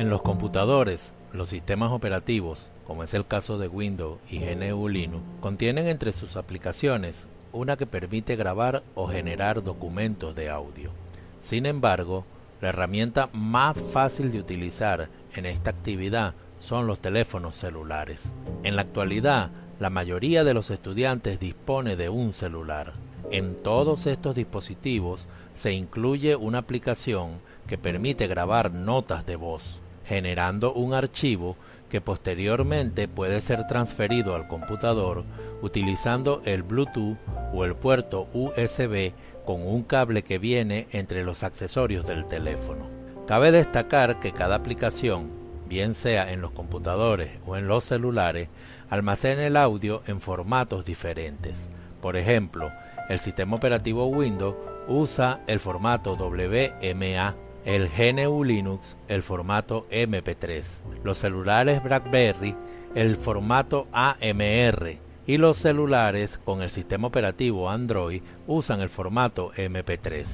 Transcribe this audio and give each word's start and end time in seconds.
En 0.00 0.08
los 0.08 0.22
computadores, 0.22 1.12
los 1.30 1.50
sistemas 1.50 1.92
operativos, 1.92 2.70
como 2.86 3.04
es 3.04 3.12
el 3.12 3.26
caso 3.26 3.58
de 3.58 3.68
Windows 3.68 4.18
y 4.30 4.38
GNU 4.38 4.88
Linux, 4.88 5.22
contienen 5.42 5.88
entre 5.88 6.12
sus 6.12 6.36
aplicaciones 6.36 7.26
una 7.52 7.76
que 7.76 7.84
permite 7.84 8.34
grabar 8.34 8.82
o 8.94 9.08
generar 9.08 9.62
documentos 9.62 10.34
de 10.34 10.48
audio. 10.48 10.90
Sin 11.42 11.66
embargo, 11.66 12.24
la 12.62 12.70
herramienta 12.70 13.28
más 13.34 13.76
fácil 13.92 14.32
de 14.32 14.38
utilizar 14.40 15.10
en 15.34 15.44
esta 15.44 15.68
actividad 15.68 16.32
son 16.60 16.86
los 16.86 17.00
teléfonos 17.00 17.56
celulares. 17.56 18.22
En 18.62 18.76
la 18.76 18.82
actualidad, 18.82 19.50
la 19.78 19.90
mayoría 19.90 20.44
de 20.44 20.54
los 20.54 20.70
estudiantes 20.70 21.40
dispone 21.40 21.96
de 21.96 22.08
un 22.08 22.32
celular. 22.32 22.94
En 23.30 23.54
todos 23.54 24.06
estos 24.06 24.34
dispositivos 24.34 25.28
se 25.52 25.74
incluye 25.74 26.36
una 26.36 26.56
aplicación 26.56 27.32
que 27.66 27.76
permite 27.76 28.28
grabar 28.28 28.72
notas 28.72 29.26
de 29.26 29.36
voz, 29.36 29.82
generando 30.10 30.72
un 30.72 30.92
archivo 30.92 31.56
que 31.88 32.00
posteriormente 32.00 33.06
puede 33.06 33.40
ser 33.40 33.68
transferido 33.68 34.34
al 34.34 34.48
computador 34.48 35.22
utilizando 35.62 36.42
el 36.44 36.64
Bluetooth 36.64 37.16
o 37.54 37.64
el 37.64 37.76
puerto 37.76 38.26
USB 38.32 39.12
con 39.46 39.62
un 39.62 39.84
cable 39.84 40.24
que 40.24 40.38
viene 40.38 40.88
entre 40.90 41.22
los 41.22 41.44
accesorios 41.44 42.08
del 42.08 42.26
teléfono. 42.26 42.90
Cabe 43.28 43.52
destacar 43.52 44.18
que 44.18 44.32
cada 44.32 44.56
aplicación, 44.56 45.30
bien 45.68 45.94
sea 45.94 46.32
en 46.32 46.40
los 46.40 46.50
computadores 46.50 47.38
o 47.46 47.56
en 47.56 47.68
los 47.68 47.84
celulares, 47.84 48.48
almacena 48.88 49.46
el 49.46 49.56
audio 49.56 50.02
en 50.08 50.20
formatos 50.20 50.84
diferentes. 50.84 51.54
Por 52.02 52.16
ejemplo, 52.16 52.72
el 53.08 53.20
sistema 53.20 53.54
operativo 53.54 54.06
Windows 54.06 54.56
usa 54.88 55.40
el 55.46 55.60
formato 55.60 56.16
WMA 56.16 57.49
el 57.64 57.88
GNU 57.88 58.44
Linux 58.44 58.96
el 59.08 59.22
formato 59.22 59.86
MP3, 59.90 60.62
los 61.04 61.18
celulares 61.18 61.82
BlackBerry 61.82 62.56
el 62.94 63.16
formato 63.16 63.86
AMR 63.92 64.98
y 65.26 65.36
los 65.36 65.58
celulares 65.58 66.38
con 66.38 66.62
el 66.62 66.70
sistema 66.70 67.06
operativo 67.06 67.70
Android 67.70 68.22
usan 68.46 68.80
el 68.80 68.88
formato 68.88 69.52
MP3. 69.52 70.26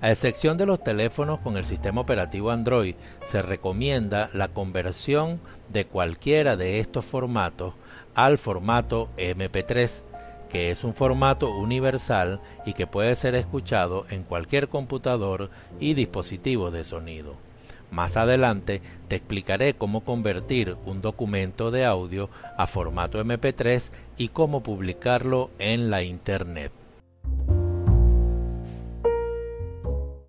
A 0.00 0.10
excepción 0.10 0.56
de 0.56 0.66
los 0.66 0.82
teléfonos 0.82 1.40
con 1.40 1.56
el 1.56 1.64
sistema 1.64 2.00
operativo 2.00 2.50
Android, 2.50 2.94
se 3.26 3.42
recomienda 3.42 4.30
la 4.32 4.48
conversión 4.48 5.40
de 5.68 5.84
cualquiera 5.84 6.56
de 6.56 6.78
estos 6.78 7.04
formatos 7.04 7.74
al 8.14 8.38
formato 8.38 9.10
MP3 9.18 9.90
que 10.50 10.70
es 10.70 10.84
un 10.84 10.92
formato 10.92 11.54
universal 11.54 12.40
y 12.66 12.74
que 12.74 12.86
puede 12.86 13.14
ser 13.14 13.34
escuchado 13.34 14.04
en 14.10 14.24
cualquier 14.24 14.68
computador 14.68 15.48
y 15.78 15.94
dispositivo 15.94 16.70
de 16.70 16.84
sonido. 16.84 17.36
Más 17.90 18.16
adelante 18.16 18.82
te 19.08 19.16
explicaré 19.16 19.74
cómo 19.74 20.02
convertir 20.04 20.76
un 20.84 21.00
documento 21.00 21.70
de 21.70 21.84
audio 21.84 22.28
a 22.56 22.66
formato 22.66 23.22
MP3 23.24 23.90
y 24.16 24.28
cómo 24.28 24.62
publicarlo 24.62 25.50
en 25.58 25.90
la 25.90 26.02
Internet. 26.02 26.72